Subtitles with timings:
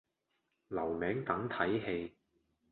[0.69, 2.15] 留名等睇戲